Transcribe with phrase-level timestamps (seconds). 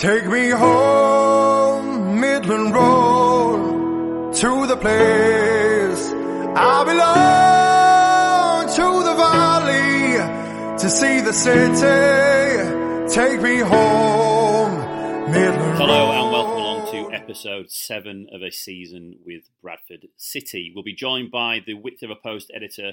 [0.00, 6.12] Take me home, Midland Road, to the place
[6.54, 13.12] I belong, to the valley, to see the city.
[13.12, 16.22] Take me home, Midland Hello Road.
[16.22, 20.70] and welcome along to episode seven of a season with Bradford City.
[20.72, 22.92] We'll be joined by the Width of a Post editor,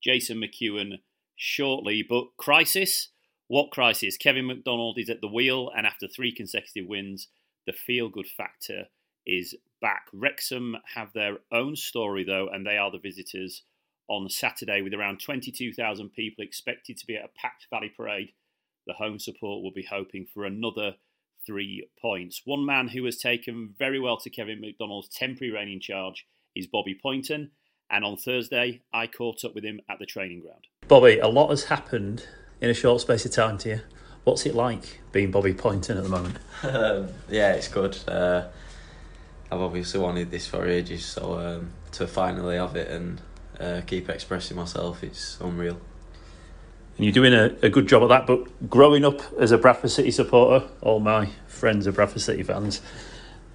[0.00, 1.00] Jason McKeown,
[1.34, 2.04] shortly.
[2.08, 3.08] But crisis?
[3.54, 4.16] What crisis?
[4.16, 7.28] Kevin McDonald is at the wheel, and after three consecutive wins,
[7.68, 8.86] the feel good factor
[9.28, 10.06] is back.
[10.12, 13.62] Wrexham have their own story, though, and they are the visitors
[14.08, 18.32] on Saturday with around 22,000 people expected to be at a packed Valley Parade.
[18.88, 20.96] The home support will be hoping for another
[21.46, 22.42] three points.
[22.44, 26.66] One man who has taken very well to Kevin McDonald's temporary reign in charge is
[26.66, 27.52] Bobby Pointon,
[27.88, 30.66] and on Thursday I caught up with him at the training ground.
[30.88, 32.26] Bobby, a lot has happened
[32.60, 33.80] in a short space of time to you.
[34.24, 36.38] What's it like being Bobby Pointon at the moment?
[36.62, 37.94] Um, yeah, it's good.
[38.08, 38.46] Uh,
[39.52, 43.20] I've obviously wanted this for ages, so um, to finally have it and
[43.60, 45.78] uh, keep expressing myself, it's unreal.
[46.96, 49.90] And you're doing a, a good job at that, but growing up as a Bradford
[49.90, 52.80] City supporter, all my friends are Bradford City fans,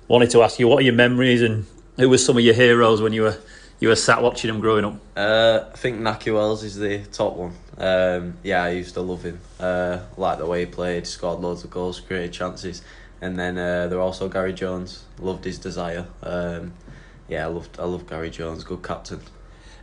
[0.08, 1.66] wanted to ask you what are your memories and
[1.98, 3.38] who were some of your heroes when you were
[3.80, 4.96] you were sat watching them growing up?
[5.16, 7.54] Uh, I think Nahki Wells is the top one.
[7.80, 9.40] Um, yeah, I used to love him.
[9.60, 12.82] Uh, like the way he played, scored loads of goals, created chances.
[13.22, 15.04] And then uh, there were also Gary Jones.
[15.20, 16.06] Loved his desire.
[16.24, 16.74] Um,
[17.28, 18.64] yeah, I loved I loved Gary Jones.
[18.64, 19.22] Good captain.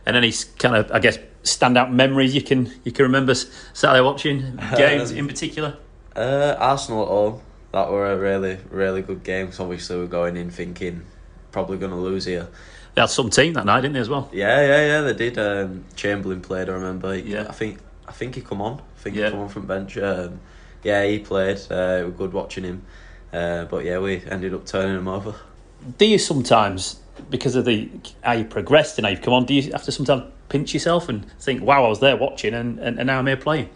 [0.05, 4.57] And any kind of, I guess, standout memories you can you can remember Saturday watching
[4.77, 5.77] games in particular?
[6.15, 7.41] Uh, Arsenal at home.
[7.73, 9.47] That were a really, really good game.
[9.47, 11.03] 'cause obviously, we're going in thinking
[11.51, 12.47] probably going to lose here.
[12.95, 14.29] They had some team that night, didn't they, as well?
[14.33, 15.01] Yeah, yeah, yeah.
[15.01, 15.37] They did.
[15.37, 16.69] Um, Chamberlain played.
[16.69, 17.15] I remember.
[17.15, 17.45] Yeah.
[17.47, 17.79] I think.
[18.07, 18.79] I think he come on.
[18.79, 19.25] I think Yeah.
[19.25, 19.97] he come on from bench.
[19.97, 20.39] Um,
[20.83, 21.59] yeah, he played.
[21.69, 22.83] Uh, it was good watching him.
[23.33, 25.35] Uh, but yeah, we ended up turning him over.
[25.97, 26.99] Do you sometimes,
[27.29, 27.89] because of the
[28.21, 31.09] how you progressed and how you've come on, do you have to sometimes pinch yourself
[31.09, 33.69] and think, "Wow, I was there watching, and, and, and now I'm here playing"?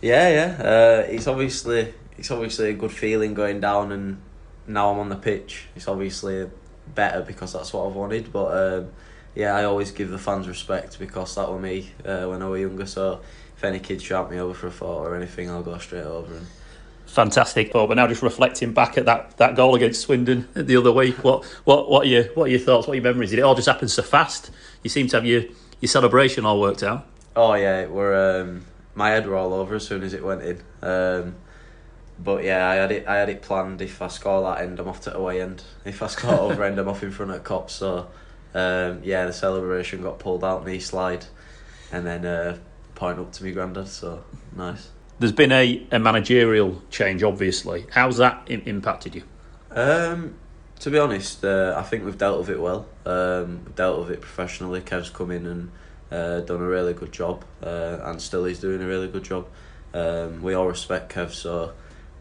[0.00, 0.62] Yeah, yeah.
[0.62, 4.20] Uh, it's obviously it's obviously a good feeling going down, and
[4.66, 5.64] now I'm on the pitch.
[5.74, 6.48] It's obviously
[6.94, 8.30] better because that's what I've wanted.
[8.32, 8.46] But
[8.78, 8.90] um,
[9.34, 12.60] yeah, I always give the fans respect because that was me uh, when I was
[12.60, 12.86] younger.
[12.86, 13.20] So
[13.56, 16.34] if any kids shout me over for a photo or anything, I'll go straight over.
[16.34, 16.46] And
[17.06, 17.88] Fantastic, Paul.
[17.88, 21.44] But now just reflecting back at that, that goal against Swindon the other week, what
[21.64, 22.86] what what are your what are your thoughts?
[22.86, 23.30] What are your memories?
[23.30, 24.50] Did it all just happen so fast?
[24.82, 25.42] You seem to have your
[25.80, 27.06] your celebration all worked out.
[27.36, 28.64] oh yeah, it were um,
[28.94, 30.62] my head were all over as soon as it went in.
[30.80, 31.34] Um,
[32.18, 33.06] but yeah, I had it.
[33.06, 33.82] I had it planned.
[33.82, 35.64] If I score that end, I'm off to away end.
[35.84, 37.74] If I score over end, I'm off in front of cops.
[37.74, 38.08] So
[38.54, 41.26] um, yeah, the celebration got pulled out knee slide,
[41.90, 42.58] and then uh,
[43.02, 43.88] point up to me granddad.
[43.88, 44.22] So
[44.54, 44.90] nice.
[45.18, 47.84] There's been a, a managerial change, obviously.
[47.90, 49.24] How's that Im- impacted you?
[49.72, 50.36] Um,
[50.78, 52.86] to be honest, uh, I think we've dealt with it well.
[53.04, 54.80] Um, we've dealt with it professionally.
[54.82, 55.70] Kev's come in and
[56.12, 59.48] uh, done a really good job, uh, and still he's doing a really good job.
[59.92, 61.72] Um, we all respect Kev, so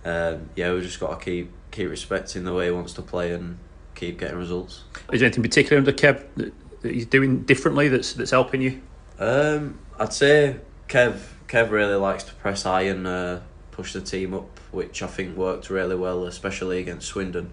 [0.04, 3.34] um, yeah, we just got to keep keep respecting the way he wants to play
[3.34, 3.58] and
[3.94, 4.84] keep getting results.
[5.14, 8.82] Is there anything particular under Kev that, that he's doing differently that's that's helping you?
[9.20, 10.58] Um, I'd say
[10.92, 13.40] Kev Kev really likes to press high and uh,
[13.72, 17.52] push the team up, which I think worked really well, especially against Swindon,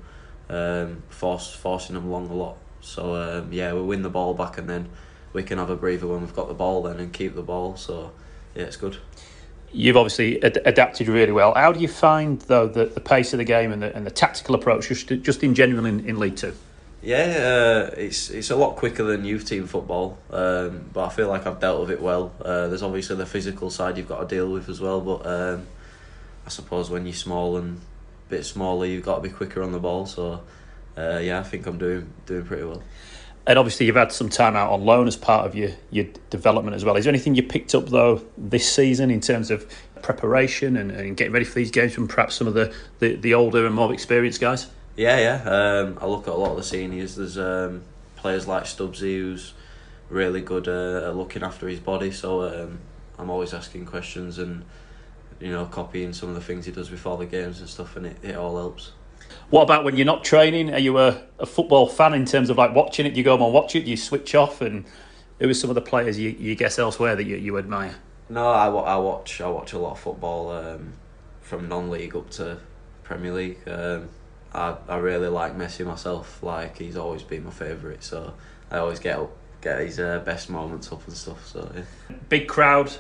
[0.48, 2.56] um, force, forcing them along a lot.
[2.80, 4.88] So um, yeah, we win the ball back and then
[5.32, 7.76] we can have a breather when we've got the ball then and keep the ball.
[7.76, 8.10] So
[8.56, 8.96] yeah, it's good.
[9.72, 11.54] You've obviously ad- adapted really well.
[11.54, 14.10] How do you find though the, the pace of the game and the, and the
[14.10, 16.54] tactical approach just just in general in, in League Two?
[17.00, 21.28] Yeah, uh, it's it's a lot quicker than youth team football, um, but I feel
[21.28, 22.32] like I've dealt with it well.
[22.44, 25.66] Uh, there's obviously the physical side you've got to deal with as well, but um,
[26.44, 27.80] I suppose when you're small and
[28.26, 30.06] a bit smaller, you've got to be quicker on the ball.
[30.06, 30.42] So
[30.96, 32.82] uh, yeah, I think I'm doing doing pretty well.
[33.46, 36.74] And obviously, you've had some time out on loan as part of your, your development
[36.74, 36.96] as well.
[36.96, 39.72] Is there anything you picked up though this season in terms of
[40.02, 43.34] preparation and, and getting ready for these games from perhaps some of the, the, the
[43.34, 44.66] older and more experienced guys?
[44.98, 45.48] Yeah, yeah.
[45.48, 47.14] Um, I look at a lot of the seniors.
[47.14, 47.82] There's um,
[48.16, 49.54] players like Stubbsy who's
[50.10, 52.10] really good uh, at looking after his body.
[52.10, 52.80] So um,
[53.16, 54.64] I'm always asking questions and
[55.38, 58.06] you know copying some of the things he does before the games and stuff, and
[58.06, 58.90] it, it all helps.
[59.50, 60.74] What about when you're not training?
[60.74, 63.10] Are you a, a football fan in terms of like watching it?
[63.10, 63.84] Do you go home and watch it?
[63.84, 64.60] Do you switch off?
[64.60, 64.84] And
[65.38, 67.94] who are some of the players you, you guess elsewhere that you, you admire?
[68.28, 70.94] No, I, I watch I watch a lot of football um,
[71.40, 72.58] from non-league up to
[73.04, 73.58] Premier League.
[73.68, 74.08] Um,
[74.54, 76.42] I I really like Messi myself.
[76.42, 78.02] Like he's always been my favourite.
[78.02, 78.34] So
[78.70, 79.30] I always get up,
[79.60, 81.46] get his uh, best moments up and stuff.
[81.46, 82.16] So yeah.
[82.28, 82.92] Big crowd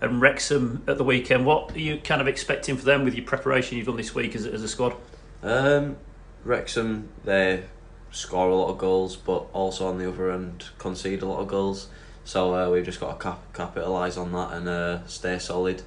[0.00, 1.46] and Wrexham at the weekend.
[1.46, 4.34] What are you kind of expecting for them with your preparation you've done this week
[4.34, 4.94] as, as a squad?
[5.42, 5.96] Um,
[6.44, 7.62] Wrexham, they
[8.10, 11.48] score a lot of goals, but also on the other end concede a lot of
[11.48, 11.88] goals.
[12.24, 15.82] So uh, we've just got to cap- capitalise on that and uh, stay solid,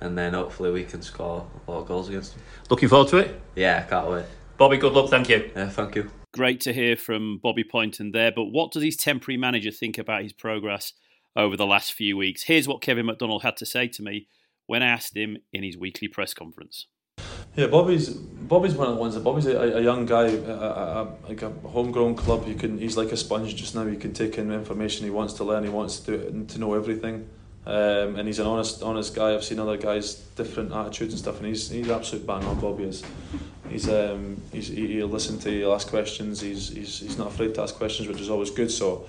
[0.00, 2.42] and then hopefully we can score a lot of goals against them.
[2.70, 3.40] Looking forward to it.
[3.54, 4.24] Yeah, can't wait.
[4.56, 5.10] Bobby, good luck.
[5.10, 5.50] Thank you.
[5.54, 6.10] Yeah, thank you.
[6.32, 8.32] Great to hear from Bobby Pointon there.
[8.34, 10.92] But what does his temporary manager think about his progress
[11.34, 12.44] over the last few weeks?
[12.44, 14.28] Here's what Kevin McDonald had to say to me
[14.66, 16.86] when I asked him in his weekly press conference.
[17.54, 19.14] Yeah, Bobby's Bobby's one of the ones.
[19.14, 22.46] That Bobby's a, a young guy, a, a, a, like a homegrown club.
[22.46, 23.86] You can he's like a sponge just now.
[23.86, 25.64] He can take in information he wants to learn.
[25.64, 27.28] He wants to do it and to know everything.
[27.66, 29.34] Um, and he's an honest, honest guy.
[29.34, 32.60] I've seen other guys different attitudes and stuff, and he's he's an absolute bang on.
[32.60, 33.02] Bobby is.
[33.70, 36.40] He's um he's he'll listen to you, he'll ask questions.
[36.40, 38.70] He's he's he's not afraid to ask questions, which is always good.
[38.70, 39.06] So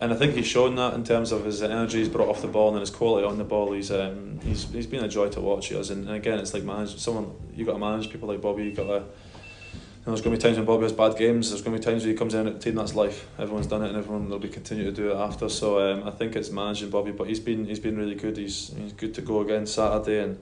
[0.00, 2.48] and I think he's shown that in terms of his energy he's brought off the
[2.48, 3.72] ball and his quality on the ball.
[3.72, 5.70] He's um, he's he's been a joy to watch.
[5.70, 8.64] And, and again, it's like manage someone You've got to manage people like Bobby.
[8.64, 8.92] You got to.
[8.92, 11.48] You know, there's going to be times when Bobby has bad games.
[11.48, 12.74] There's going to be times when he comes in at the team.
[12.74, 13.26] That's life.
[13.38, 15.48] Everyone's done it, and everyone will be continue to do it after.
[15.48, 18.36] So um, I think it's managing Bobby, but he's been he's been really good.
[18.36, 20.38] He's he's good to go again Saturday, and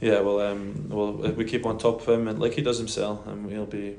[0.00, 3.26] yeah, well, um, well, we keep on top of him, and like he does himself,
[3.26, 3.96] and he'll be,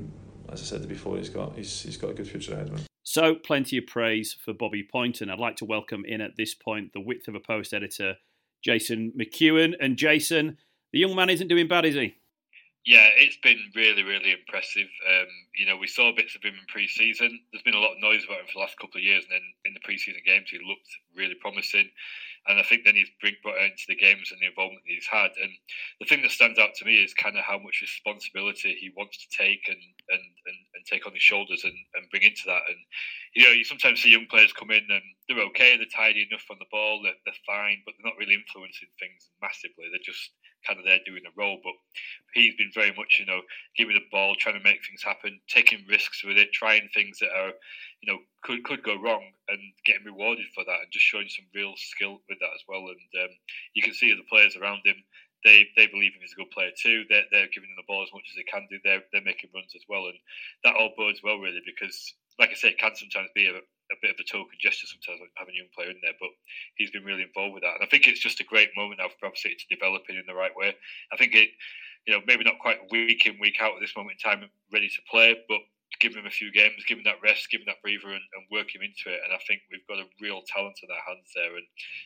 [0.51, 2.85] as I said before, he's got he's he's got a good future ahead of him.
[3.03, 5.31] So, plenty of praise for Bobby Pointon.
[5.31, 8.17] I'd like to welcome in at this point the width of a post editor,
[8.63, 9.73] Jason McKeown.
[9.79, 10.57] And Jason,
[10.93, 12.17] the young man isn't doing bad, is he?
[12.85, 14.87] Yeah, it's been really, really impressive.
[15.05, 17.29] Um, you know, we saw bits of him in pre-season.
[17.51, 19.33] There's been a lot of noise about him for the last couple of years, and
[19.35, 21.91] then in the pre-season games, he looked really promising.
[22.47, 23.11] And I think then he's
[23.43, 25.29] brought into the games and the involvement he's had.
[25.37, 25.51] And
[25.99, 29.19] the thing that stands out to me is kind of how much responsibility he wants
[29.21, 29.77] to take and
[30.09, 32.63] and, and, and take on his shoulders and, and bring into that.
[32.65, 32.79] And
[33.35, 36.47] you know, you sometimes see young players come in and they're okay, they're tidy enough
[36.49, 39.85] on the ball, they're, they're fine, but they're not really influencing things massively.
[39.91, 40.31] They're just
[40.65, 41.59] kind of there doing the role.
[41.63, 41.73] But
[42.33, 43.41] he's been very much, you know,
[43.77, 47.31] giving the ball, trying to make things happen, taking risks with it, trying things that
[47.35, 47.53] are,
[48.01, 51.45] you know, could could go wrong, and getting rewarded for that, and just showing some
[51.53, 52.87] real skill with that as well.
[52.87, 53.33] And um,
[53.73, 54.97] you can see the players around him.
[55.45, 57.05] They, they believe him as a good player too.
[57.07, 58.75] They're, they're giving him the ball as much as they can do.
[58.83, 60.19] They're, they're making runs as well, and
[60.65, 61.95] that all bodes well really because,
[62.37, 63.55] like I say, it can sometimes be a,
[63.91, 66.29] a bit of a token gesture sometimes having a young player in there, but
[66.75, 67.75] he's been really involved with that.
[67.75, 70.17] And I think it's just a great moment now for Bradford City to develop it
[70.17, 70.75] in the right way.
[71.11, 71.49] I think it,
[72.05, 74.89] you know, maybe not quite week in, week out at this moment in time, ready
[74.89, 75.61] to play, but
[75.99, 78.45] give him a few games, give him that rest, give him that breather, and, and
[78.51, 79.21] work him into it.
[79.25, 81.57] And I think we've got a real talent in our hands there.
[81.57, 81.65] And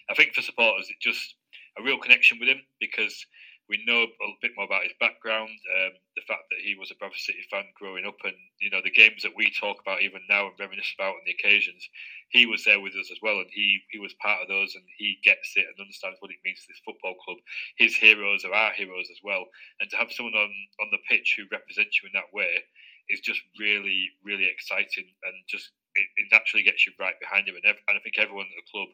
[0.09, 1.35] I think for supporters, it just
[1.77, 3.25] a real connection with him because
[3.69, 6.95] we know a bit more about his background, um, the fact that he was a
[6.95, 10.21] Bradford City fan growing up, and you know the games that we talk about even
[10.30, 11.88] now and reminisce about on the occasions.
[12.30, 14.83] He was there with us as well, and he he was part of those, and
[14.98, 17.38] he gets it and understands what it means to this football club.
[17.77, 19.48] His heroes are our heroes as well,
[19.80, 20.51] and to have someone on
[20.81, 22.63] on the pitch who represents you in that way
[23.09, 27.56] is just really really exciting, and just it, it naturally gets you right behind him,
[27.56, 28.89] and, ev- and I think everyone at the club,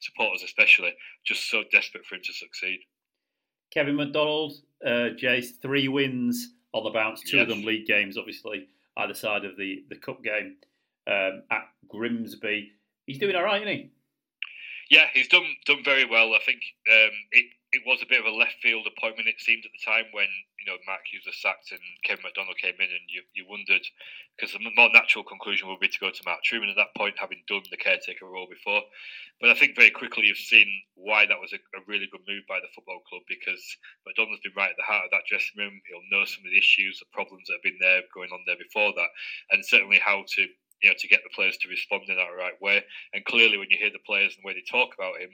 [0.00, 0.92] supporters especially,
[1.24, 2.80] just so desperate for him to succeed.
[3.70, 7.44] Kevin McDonald, uh, Jace, three wins on the bounce, two yes.
[7.44, 10.56] of them league games, obviously, either side of the, the cup game
[11.06, 12.72] um, at Grimsby.
[13.06, 13.90] He's doing all right, isn't he?
[14.90, 16.34] Yeah, he's done done very well.
[16.34, 19.30] I think um, it it was a bit of a left field appointment.
[19.30, 20.26] It seemed at the time when
[20.58, 23.86] you know Mark Hughes was sacked and Kevin McDonald came in, and you, you wondered
[24.34, 27.14] because the more natural conclusion would be to go to Mark Trueman at that point,
[27.14, 28.82] having done the caretaker role before.
[29.38, 30.66] But I think very quickly you've seen
[30.98, 33.62] why that was a, a really good move by the football club because
[34.02, 35.78] McDonald's been right at the heart of that dressing room.
[35.86, 38.58] He'll know some of the issues, the problems that have been there going on there
[38.58, 39.14] before that,
[39.54, 40.42] and certainly how to
[40.82, 42.82] you know, to get the players to respond in that right way.
[43.12, 45.28] And clearly, when you hear the players and the way they talk about him,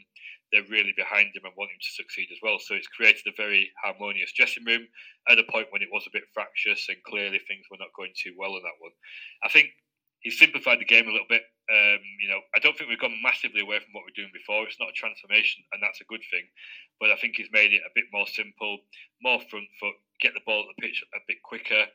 [0.52, 2.58] they're really behind him and want him to succeed as well.
[2.58, 4.86] So it's created a very harmonious dressing room
[5.28, 8.12] at a point when it was a bit fractious and clearly things were not going
[8.14, 8.94] too well in that one.
[9.42, 9.70] I think
[10.20, 11.42] he simplified the game a little bit.
[11.70, 14.34] Um, you know, I don't think we've gone massively away from what we are doing
[14.34, 14.66] before.
[14.66, 16.46] It's not a transformation, and that's a good thing.
[16.98, 18.78] But I think he's made it a bit more simple,
[19.22, 21.86] more front foot, get the ball at the pitch a bit quicker,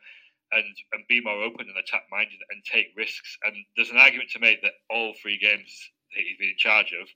[0.52, 3.36] and and be more open and attack minded and take risks.
[3.44, 5.72] And there's an argument to make that all three games
[6.14, 7.08] that he's been in charge of,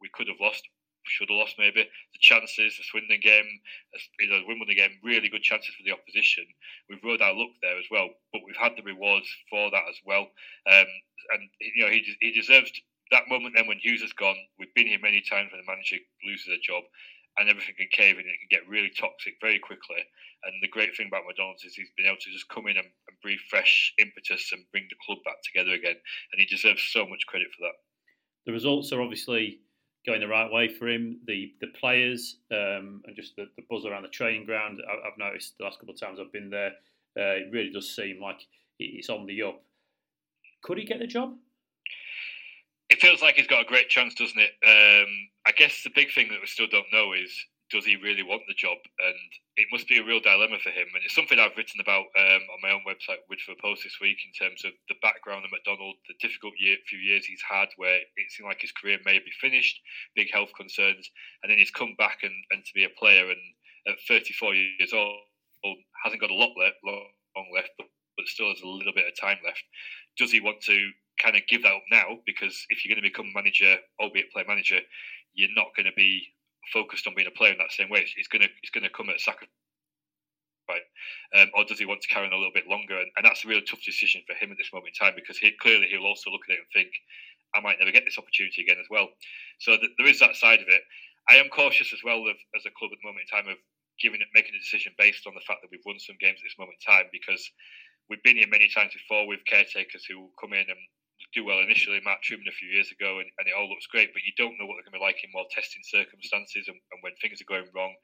[0.00, 0.68] we could have lost
[1.04, 1.82] should have lost maybe.
[1.82, 3.48] The chances, the Swindon game,
[4.20, 6.44] you know, the Wimbledon game, really good chances for the opposition.
[6.88, 9.98] We've rode our luck there as well, but we've had the rewards for that as
[10.04, 10.28] well.
[10.70, 10.90] Um,
[11.34, 12.72] and you know, he he deserves
[13.10, 13.54] that moment.
[13.56, 16.60] Then when Hughes has gone, we've been here many times when the manager loses a
[16.62, 16.84] job.
[17.38, 20.04] And everything can cave in, it can get really toxic very quickly.
[20.44, 22.84] And the great thing about McDonald's is he's been able to just come in and,
[22.84, 25.96] and breathe fresh impetus and bring the club back together again.
[25.96, 27.76] And he deserves so much credit for that.
[28.44, 29.60] The results are obviously
[30.04, 31.18] going the right way for him.
[31.26, 34.80] The the players um, and just the, the, buzz around the training ground.
[34.88, 36.72] I, have noticed the last couple of times I've been there.
[37.16, 38.40] Uh, it really does seem like
[38.78, 39.62] it's on the up.
[40.62, 41.34] Could he get the job?
[42.88, 44.52] It feels like he's got a great chance, doesn't it?
[44.66, 45.08] Um,
[45.46, 47.32] I guess the big thing that we still don't know is
[47.72, 48.76] does he really want the job?
[49.00, 49.16] And
[49.56, 50.92] it must be a real dilemma for him.
[50.92, 53.82] And it's something I've written about um, on my own website, Width of a Post
[53.88, 57.40] this week, in terms of the background of McDonald, the difficult year, few years he's
[57.40, 59.80] had where it seemed like his career may be finished,
[60.14, 61.08] big health concerns,
[61.42, 63.24] and then he's come back and, and to be a player.
[63.24, 63.40] And
[63.88, 65.16] at 34 years old,
[66.04, 69.16] hasn't got a lot left, long left, but, but still has a little bit of
[69.16, 69.64] time left.
[70.20, 70.76] Does he want to
[71.16, 72.20] kind of give that up now?
[72.26, 74.80] Because if you're going to become manager, albeit player manager,
[75.32, 76.28] you're not going to be
[76.70, 78.04] focused on being a player in that same way.
[78.16, 79.50] It's, going to it's to come at a sacrifice.
[80.70, 80.86] Right.
[81.34, 82.94] Um, or does he want to carry on a little bit longer?
[82.94, 85.36] And, and, that's a really tough decision for him at this moment in time because
[85.36, 86.94] he, clearly he'll also look at it and think,
[87.52, 89.10] I might never get this opportunity again as well.
[89.58, 90.80] So th- there is that side of it.
[91.28, 93.58] I am cautious as well of, as a club at the moment in time of
[94.00, 96.46] giving it, making a decision based on the fact that we've won some games at
[96.46, 97.42] this moment in time because
[98.08, 100.82] we've been here many times before with caretakers who come in and
[101.34, 102.00] do well initially.
[102.04, 104.58] Matt Trueman a few years ago, and, and, it all looks great, but you don't
[104.58, 107.40] know what they're going to be like in more testing circumstances and, and when things
[107.40, 107.94] are going wrong.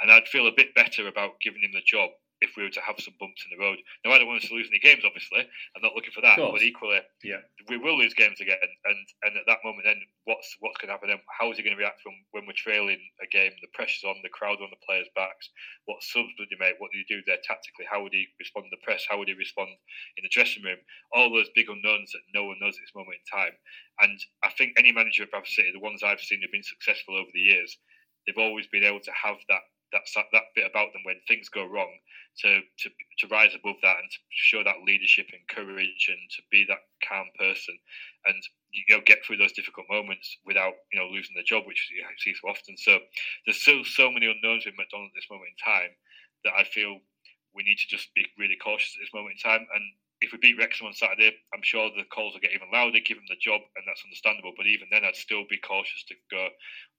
[0.00, 2.80] And I'd feel a bit better about giving him the job if we were to
[2.80, 3.78] have some bumps in the road.
[4.04, 5.42] Now, I don't want us to lose any games, obviously.
[5.74, 6.38] I'm not looking for that.
[6.38, 7.42] But equally, yeah.
[7.68, 8.62] we will lose games again.
[8.62, 11.22] And and at that moment, then what's what's going to happen then?
[11.26, 13.52] How is he going to react when, when we're trailing a game?
[13.60, 15.50] The pressure's on, the crowd on the players' backs.
[15.86, 16.78] What subs would he make?
[16.78, 17.86] What do you do there tactically?
[17.90, 19.06] How would he respond to the press?
[19.08, 19.70] How would he respond
[20.16, 20.78] in the dressing room?
[21.12, 23.54] All those big unknowns that no one knows at this moment in time.
[24.00, 27.16] And I think any manager of Bradford City, the ones I've seen who've been successful
[27.16, 27.76] over the years,
[28.26, 30.02] they've always been able to have that that
[30.32, 31.90] that bit about them when things go wrong
[32.42, 36.42] to to to rise above that and to show that leadership and courage and to
[36.50, 37.76] be that calm person
[38.26, 38.36] and
[38.70, 42.04] you know get through those difficult moments without you know losing the job which you
[42.18, 42.76] see so often.
[42.76, 42.98] So
[43.46, 45.92] there's still so many unknowns with McDonald at this moment in time
[46.44, 47.00] that I feel
[47.54, 49.84] we need to just be really cautious at this moment in time and
[50.20, 53.18] if we beat Wrexham on Saturday, I'm sure the calls will get even louder, give
[53.18, 54.52] him the job, and that's understandable.
[54.56, 56.48] But even then, I'd still be cautious to go.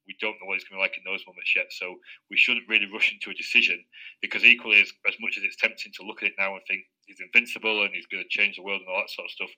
[0.08, 2.00] We don't know what he's going to be like in those moments yet, so
[2.32, 3.84] we shouldn't really rush into a decision
[4.24, 6.88] because equally, as, as much as it's tempting to look at it now and think
[7.04, 9.52] he's invincible and he's going to change the world and all that sort of stuff,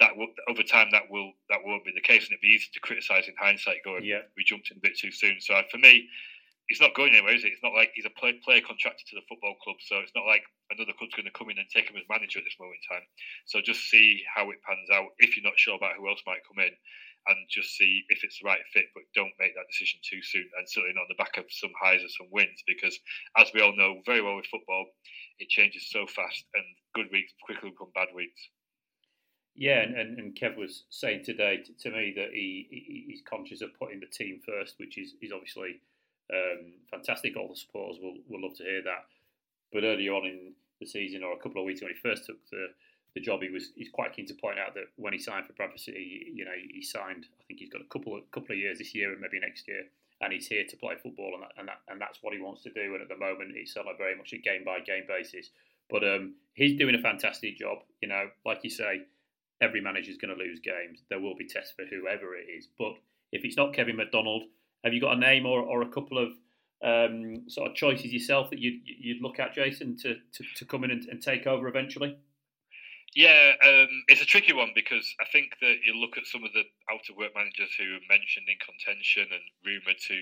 [0.00, 2.72] that will, over time that will that won't be the case, and it'd be easy
[2.72, 4.24] to criticise in hindsight, going, yeah.
[4.36, 5.36] we jumped in a bit too soon.
[5.38, 6.08] So uh, for me,
[6.72, 7.52] he's not going anywhere, is it?
[7.52, 10.24] It's not like he's a play, player contracted to the football club, so it's not
[10.24, 10.40] like
[10.72, 12.96] another club's going to come in and take him as manager at this moment in
[12.96, 13.04] time.
[13.44, 15.12] So just see how it pans out.
[15.20, 16.72] If you're not sure about who else might come in,
[17.28, 20.48] and just see if it's the right fit, but don't make that decision too soon,
[20.56, 22.96] and certainly not on the back of some highs or some wins, because
[23.36, 24.88] as we all know very well with football,
[25.38, 26.64] it changes so fast, and
[26.96, 28.48] good weeks quickly become bad weeks.
[29.54, 33.60] Yeah, and, and, Kev was saying today to, to me that he, he, he's conscious
[33.60, 35.76] of putting the team first, which is, is obviously
[36.32, 37.36] um, fantastic.
[37.36, 39.06] All the supporters will, will love to hear that.
[39.72, 42.36] But earlier on in the season, or a couple of weeks when he first took
[42.50, 42.68] the,
[43.14, 45.52] the job, he was he's quite keen to point out that when he signed for
[45.52, 47.26] Bradford City, you know, he signed.
[47.40, 49.68] I think he's got a couple of couple of years this year and maybe next
[49.68, 49.84] year,
[50.20, 52.62] and he's here to play football, and that, and that, and that's what he wants
[52.62, 52.94] to do.
[52.94, 55.50] And at the moment, it's on a very much a game by game basis.
[55.90, 57.78] But um, he's doing a fantastic job.
[58.00, 59.02] You know, like you say,
[59.60, 61.02] every manager is going to lose games.
[61.08, 62.68] There will be tests for whoever it is.
[62.78, 62.94] But
[63.30, 64.44] if it's not Kevin McDonald,
[64.84, 66.32] have you got a name or, or a couple of
[66.82, 70.84] um, sort of choices yourself that you'd, you'd look at, Jason, to, to, to come
[70.84, 72.16] in and, and take over eventually?
[73.14, 76.52] Yeah, um, it's a tricky one because I think that you look at some of
[76.54, 80.16] the out of work managers who are mentioned in contention and rumoured to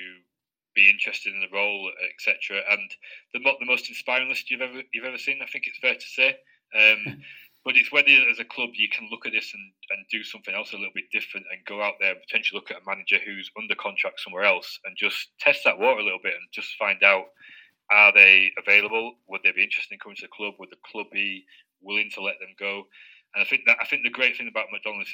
[0.75, 2.62] be interested in the role, etc.
[2.69, 2.90] And
[3.33, 6.00] the, the most inspiring list you've ever you've ever seen, I think it's fair to
[6.00, 6.37] say.
[6.75, 7.23] Um,
[7.64, 10.55] But it's whether as a club you can look at this and, and do something
[10.55, 13.19] else a little bit different and go out there and potentially look at a manager
[13.25, 16.75] who's under contract somewhere else and just test that water a little bit and just
[16.79, 17.26] find out
[17.90, 19.14] are they available?
[19.29, 20.55] Would they be interested in coming to the club?
[20.59, 21.45] Would the club be
[21.83, 22.85] willing to let them go?
[23.35, 25.11] And I think that I think the great thing about McDonald's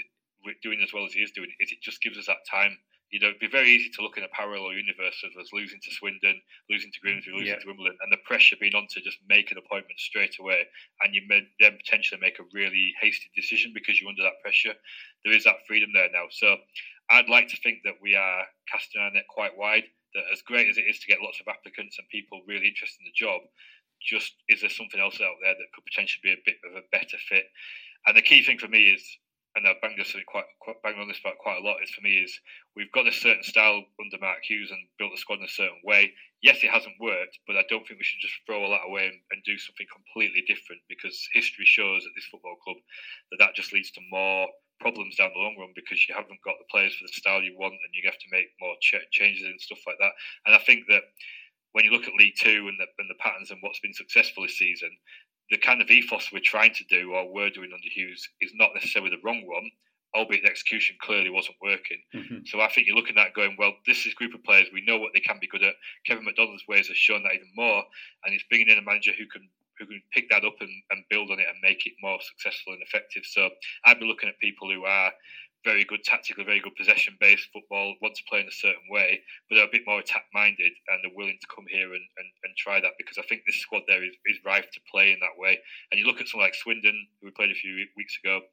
[0.62, 2.78] doing as well as he is doing is it just gives us that time
[3.10, 5.78] you know, it'd be very easy to look in a parallel universe of us losing
[5.78, 7.62] to Swindon, losing to Grimsby, losing yeah.
[7.62, 10.66] to Wimbledon, and the pressure being on to just make an appointment straight away,
[11.02, 14.74] and you may then potentially make a really hasty decision because you're under that pressure.
[15.24, 16.26] There is that freedom there now.
[16.30, 16.56] So
[17.10, 19.84] I'd like to think that we are casting our net quite wide.
[20.14, 22.98] That as great as it is to get lots of applicants and people really interested
[23.04, 23.42] in the job,
[24.02, 26.86] just is there something else out there that could potentially be a bit of a
[26.90, 27.46] better fit?
[28.06, 29.02] And the key thing for me is
[29.56, 32.04] and I've banged this quite, quite banged on this about quite a lot is for
[32.04, 32.32] me is
[32.76, 35.80] we've got a certain style under Mark Hughes and built the squad in a certain
[35.82, 36.12] way.
[36.44, 39.08] Yes, it hasn't worked, but I don't think we should just throw all that away
[39.08, 42.76] and, and do something completely different because history shows at this football club
[43.32, 44.46] that that just leads to more
[44.78, 47.56] problems down the long run because you haven't got the players for the style you
[47.56, 50.12] want and you have to make more ch- changes and stuff like that.
[50.44, 51.02] And I think that
[51.72, 54.44] when you look at League Two and the, and the patterns and what's been successful
[54.44, 54.92] this season,
[55.50, 58.70] the kind of ethos we're trying to do or we're doing under Hughes is not
[58.74, 59.70] necessarily the wrong one,
[60.16, 61.98] albeit the execution clearly wasn't working.
[62.14, 62.38] Mm-hmm.
[62.46, 64.84] So I think you're looking at going, well, this is a group of players, we
[64.84, 65.74] know what they can be good at.
[66.06, 67.84] Kevin McDonald's ways have shown that even more,
[68.24, 69.48] and he's bringing in a manager who can
[69.78, 72.72] who can pick that up and, and build on it and make it more successful
[72.72, 73.24] and effective.
[73.26, 73.50] So
[73.84, 75.12] I'd be looking at people who are
[75.66, 79.18] very good tactically, very good possession based football, want to play in a certain way,
[79.50, 82.28] but they're a bit more attack minded and they're willing to come here and, and,
[82.46, 85.18] and try that because I think this squad there is, is rife to play in
[85.18, 85.58] that way.
[85.90, 88.46] And you look at someone like Swindon, who we played a few weeks ago,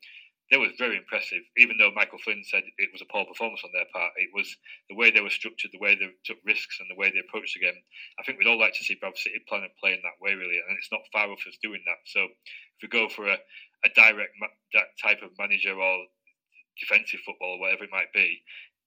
[0.52, 3.72] they were very impressive, even though Michael Flynn said it was a poor performance on
[3.74, 4.12] their part.
[4.18, 4.50] It was
[4.90, 7.56] the way they were structured, the way they took risks, and the way they approached
[7.56, 7.80] the game.
[8.20, 10.34] I think we'd all like to see Bradford City plan and play in that way,
[10.34, 12.02] really, and it's not far off us doing that.
[12.06, 13.38] So if we go for a,
[13.86, 16.06] a direct ma- type of manager or
[16.80, 18.42] defensive football or whatever it might be,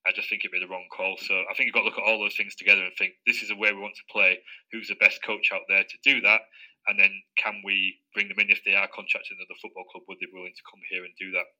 [0.06, 1.16] I just think it'd be the wrong call.
[1.18, 3.42] So I think you've got to look at all those things together and think this
[3.42, 4.38] is a way we want to play.
[4.70, 6.46] Who's the best coach out there to do that?
[6.86, 10.04] And then can we bring them in if they are contracted another football club?
[10.06, 11.50] Would they be willing to come here and do that?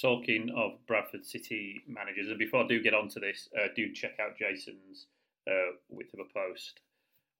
[0.00, 3.92] Talking of Bradford City managers, and before I do get on to this, uh, do
[3.92, 5.06] check out Jason's
[5.46, 6.80] uh, Width of a Post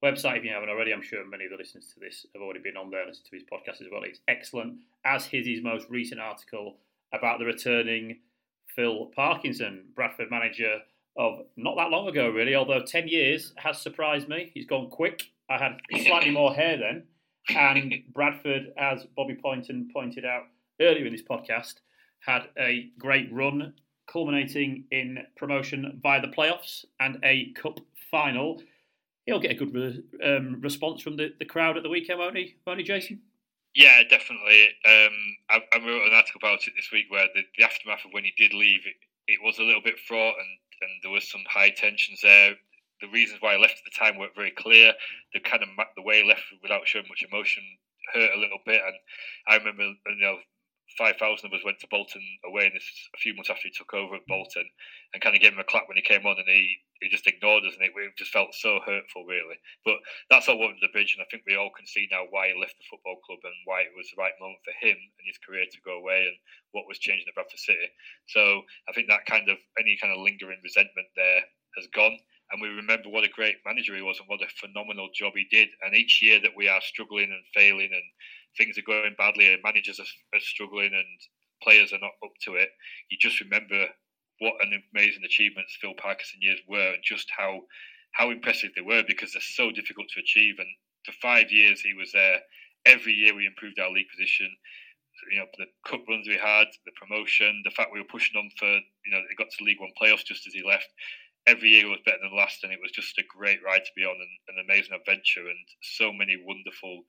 [0.05, 0.93] website if you haven't already.
[0.93, 3.25] I'm sure many of the listeners to this have already been on there and listened
[3.31, 4.03] to his podcast as well.
[4.03, 6.77] It's excellent, as his most recent article
[7.13, 8.19] about the returning
[8.75, 10.79] Phil Parkinson, Bradford manager
[11.17, 14.51] of not that long ago, really, although 10 years has surprised me.
[14.53, 15.23] He's gone quick.
[15.49, 17.03] I had slightly more hair then.
[17.49, 20.43] And Bradford, as Bobby Pointon pointed out
[20.79, 21.75] earlier in this podcast,
[22.19, 23.73] had a great run,
[24.07, 28.61] culminating in promotion via the playoffs and a cup final.
[29.25, 32.37] He'll get a good re- um, response from the, the crowd at the weekend, won't
[32.37, 33.21] he, won't he Jason?
[33.73, 34.67] Yeah, definitely.
[34.83, 35.15] Um,
[35.49, 38.25] I, I, wrote an article about it this week where the, the aftermath of when
[38.25, 38.95] he did leave, it,
[39.31, 40.51] it was a little bit fraught and,
[40.81, 42.55] and there was some high tensions there.
[42.99, 44.93] The reasons why he left at the time weren't very clear.
[45.33, 47.63] The kind of the way he left without showing much emotion
[48.13, 48.81] hurt a little bit.
[48.85, 48.95] And
[49.47, 50.37] I remember, you know,
[50.97, 53.93] 5,000 of us went to Bolton away in this a few months after he took
[53.93, 54.67] over at Bolton
[55.13, 57.27] and kind of gave him a clap when he came on and he, he just
[57.27, 59.55] ignored us and it, it just felt so hurtful really.
[59.85, 59.99] But
[60.29, 62.59] that's all over the bridge and I think we all can see now why he
[62.59, 65.39] left the football club and why it was the right moment for him and his
[65.39, 66.37] career to go away and
[66.71, 67.87] what was changing at Bradford City.
[68.27, 71.43] So I think that kind of, any kind of lingering resentment there
[71.79, 72.19] has gone
[72.51, 75.47] and we remember what a great manager he was and what a phenomenal job he
[75.49, 75.69] did.
[75.81, 78.03] And each year that we are struggling and failing and
[78.57, 81.19] things are going badly and managers are, are struggling and
[81.63, 82.69] players are not up to it,
[83.09, 83.87] you just remember
[84.39, 87.61] what an amazing achievements Phil Parkinson years were and just how
[88.13, 90.55] how impressive they were because they're so difficult to achieve.
[90.57, 90.67] And
[91.05, 92.39] for five years he was there.
[92.85, 94.49] Every year we improved our league position.
[95.31, 98.49] You know the cup runs we had, the promotion, the fact we were pushing on
[98.57, 100.89] for you know they got to League One playoffs just as he left.
[101.45, 103.95] Every year was better than the last, and it was just a great ride to
[103.95, 107.05] be on and an amazing adventure and so many wonderful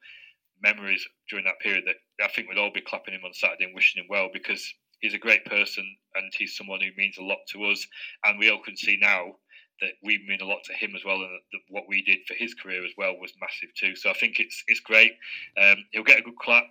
[0.62, 3.74] memories during that period that I think we'd all be clapping him on Saturday and
[3.74, 7.38] wishing him well because he's a great person and he's someone who means a lot
[7.50, 7.86] to us.
[8.24, 9.34] And we all can see now
[9.80, 12.34] that we mean a lot to him as well, and that what we did for
[12.34, 13.96] his career as well was massive too.
[13.96, 15.12] So I think it's it's great.
[15.60, 16.64] Um, he'll get a good clap.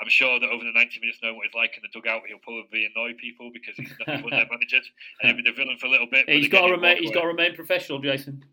[0.00, 2.38] I'm sure that over the 90 minutes, knowing what he's like in the dugout, he'll
[2.38, 5.78] probably annoy people because he's not one of their managers, and he'll be the villain
[5.78, 6.28] for a little bit.
[6.28, 6.98] He's got to remain.
[6.98, 8.44] He's got to remain professional, Jason.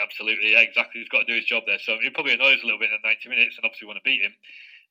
[0.00, 1.00] Absolutely, yeah, exactly.
[1.00, 1.80] He's got to do his job there.
[1.80, 4.08] So it probably annoys a little bit in the 90 minutes, and obviously want to
[4.08, 4.32] beat him.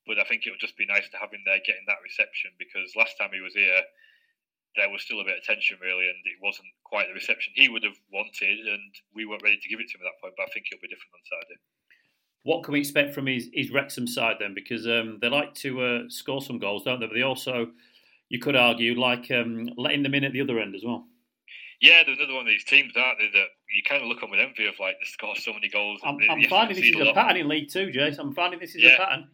[0.06, 2.54] But I think it would just be nice to have him there getting that reception
[2.58, 3.82] because last time he was here,
[4.76, 7.70] there was still a bit of tension really, and it wasn't quite the reception he
[7.70, 10.34] would have wanted, and we weren't ready to give it to him at that point.
[10.38, 11.60] But I think it'll be different on Saturday.
[12.44, 14.54] What can we expect from his, his Wrexham side then?
[14.54, 17.06] Because um, they like to uh, score some goals, don't they?
[17.06, 17.70] But they also,
[18.30, 21.06] you could argue, like um, letting them in at the other end as well.
[21.82, 24.30] Yeah, there's another one of these teams, aren't there, that you kind of look on
[24.30, 26.00] with envy of like they score so many goals.
[26.04, 28.20] I'm, I'm finding this is a, a pattern in League Two, Jace.
[28.20, 28.96] I'm finding this is yeah.
[28.96, 29.28] a pattern.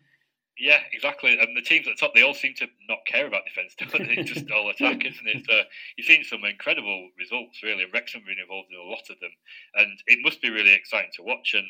[0.60, 1.38] Yeah, exactly.
[1.38, 4.08] And the teams at the top, they all seem to not care about defence, don't
[4.08, 4.24] they?
[4.24, 5.46] just all attack, isn't it?
[5.46, 5.54] So
[5.98, 7.84] you've seen some incredible results, really.
[7.84, 9.30] And Wrexham have been involved in a lot of them,
[9.76, 11.54] and it must be really exciting to watch.
[11.54, 11.68] And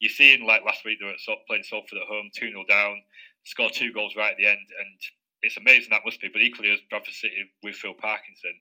[0.00, 3.00] you're seeing like last week they were at playing Salford at home, two 0 down,
[3.44, 4.98] score two goals right at the end, and
[5.40, 6.28] it's amazing that must be.
[6.28, 8.52] But equally as Bradford City with Phil Parkinson,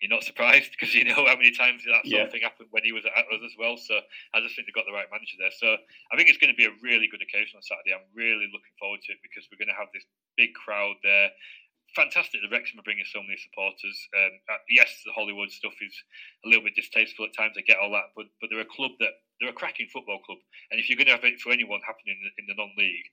[0.00, 2.26] you're not surprised because you know how many times that sort yeah.
[2.26, 3.76] of thing happened when he was at us as well.
[3.76, 3.98] So
[4.34, 5.54] I just think they've got the right manager there.
[5.54, 7.94] So I think it's going to be a really good occasion on Saturday.
[7.94, 10.06] I'm really looking forward to it because we're going to have this
[10.38, 11.34] big crowd there.
[11.96, 13.96] Fantastic the Wrexham are bringing so many supporters.
[14.12, 15.96] Um, uh, yes, the Hollywood stuff is
[16.44, 17.56] a little bit distasteful at times.
[17.56, 20.38] I get all that, but but they're a club that they're a cracking football club.
[20.70, 23.08] And if you're going to have it for anyone happening in the, in the non-league,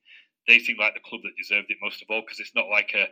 [0.47, 2.91] they seem like the club that deserved it most of all because it's not like
[2.93, 3.07] a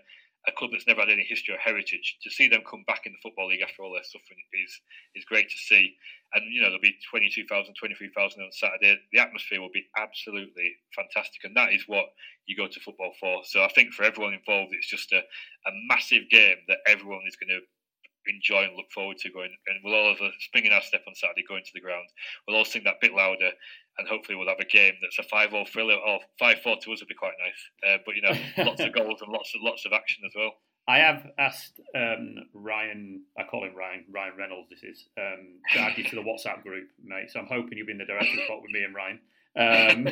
[0.48, 3.14] a club that's never had any history or heritage, to see them come back in
[3.14, 4.82] the Football League after all their suffering is
[5.16, 5.96] is great to see.
[6.34, 9.00] And, you know, there'll be 22,000, 23,000 on Saturday.
[9.14, 11.44] The atmosphere will be absolutely fantastic.
[11.44, 12.06] And that is what
[12.48, 13.42] you go to football for.
[13.46, 17.36] So I think for everyone involved, it's just a, a massive game that everyone is
[17.36, 17.62] going to
[18.28, 19.52] enjoy and look forward to going.
[19.68, 22.08] And we'll all have a spring in our step on Saturday going to the ground.
[22.48, 23.52] We'll all sing that bit louder,
[23.98, 25.96] and hopefully we'll have a game that's a five-all thriller.
[25.96, 27.62] Or five-four to us would be quite nice.
[27.86, 30.54] Uh, but you know, lots of goals and lots of lots of action as well.
[30.88, 35.80] I have asked um, Ryan, I call him Ryan, Ryan Reynolds, this is, um, to
[35.80, 37.32] add you to the WhatsApp group, mate.
[37.32, 39.20] So I'm hoping you'll be in the director's spot with me and Ryan.
[39.56, 40.08] Um,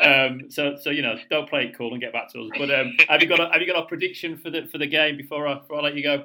[0.00, 2.50] um, so, so you know, don't play it cool and get back to us.
[2.56, 4.86] But um, have you got a, have you got a prediction for the for the
[4.86, 6.24] game before I, before I let you go?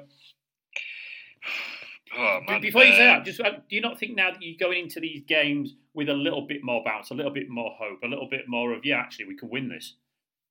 [2.16, 2.60] Oh, man.
[2.60, 5.00] Before you say that, just uh, do you not think now that you're going into
[5.00, 8.28] these games with a little bit more bounce, a little bit more hope, a little
[8.28, 9.94] bit more of yeah, actually we can win this?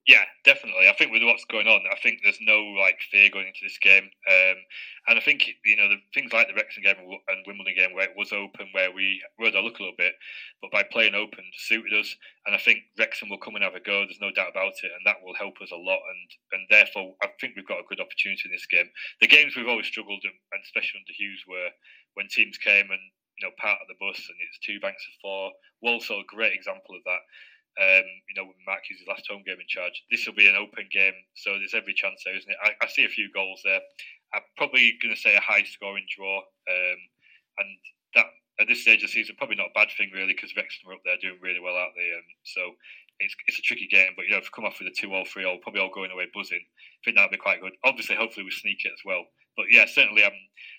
[0.08, 0.90] Yeah, definitely.
[0.90, 3.78] I think with what's going on, I think there's no like fear going into this
[3.78, 4.58] game, um,
[5.08, 8.10] and I think you know the things like the Wrexham game and Wimbledon game where
[8.10, 10.14] it was open, where we rode our luck a little bit,
[10.60, 12.16] but by playing open suited us,
[12.48, 14.02] and I think Wrexham will come and have a go.
[14.02, 17.14] There's no doubt about it, and that will help us a lot, and and therefore
[17.22, 18.90] I think we've got a good opportunity in this game.
[19.22, 21.70] The games we've always struggled, and and especially under Hughes, were
[22.18, 23.04] when teams came and
[23.38, 25.54] you know part of the bus, and it's two banks of four.
[25.86, 27.22] Walsall, a great example of that
[27.79, 30.03] um, you know, with Mark Hughes' last home game in charge.
[30.12, 32.60] This will be an open game, so there's every chance there, isn't it?
[32.63, 33.79] I, I see a few goals there.
[34.34, 36.99] I'm probably going to say a high scoring draw, um,
[37.60, 37.69] and
[38.15, 38.27] that
[38.60, 40.93] at this stage of the season probably not a bad thing really because Wrexham are
[40.93, 42.19] up there doing really well out there.
[42.19, 42.62] Um, so
[43.19, 45.13] it's, it's a tricky game, but you know if we come off with a two
[45.13, 47.73] or three, or probably all going away buzzing, I think that'd be quite good.
[47.84, 49.25] Obviously, hopefully we sneak it as well.
[49.56, 50.32] But yeah, certainly I'm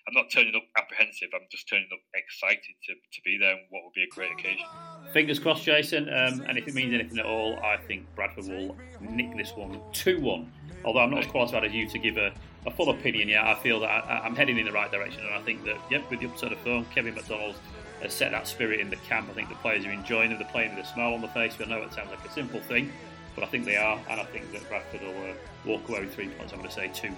[0.09, 1.29] I'm not turning up apprehensive.
[1.33, 4.33] I'm just turning up excited to, to be there and what will be a great
[4.33, 4.67] occasion.
[5.13, 6.09] Fingers crossed, Jason.
[6.09, 9.81] Um, and if it means anything at all, I think Bradford will nick this one
[9.93, 10.53] 2 1.
[10.85, 12.33] Although I'm not as qualified as you to give a,
[12.67, 15.25] a full opinion yet, I feel that I, I'm heading in the right direction.
[15.25, 17.55] And I think that, yep, with the upside of form, Kevin McDonald
[18.03, 19.29] has set that spirit in the camp.
[19.31, 21.57] I think the players are enjoying it, they're playing with a smile on the face.
[21.59, 22.91] We know it sounds like a simple thing,
[23.37, 24.01] but I think they are.
[24.11, 26.53] And I think that Bradford will uh, walk away with three points.
[26.53, 27.17] I'm going to say 2 1.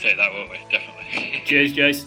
[0.00, 0.58] Take that, won't we?
[0.70, 1.42] Definitely.
[1.44, 2.04] Cheers, Jace.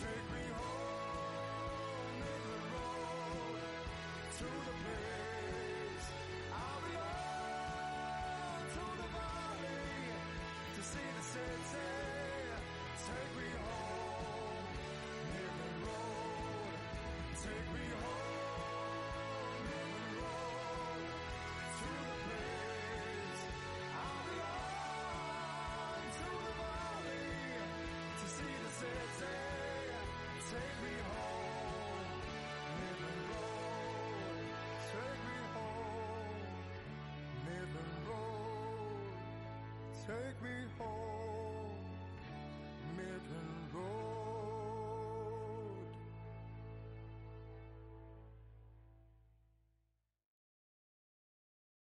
[40.08, 41.37] Take me home,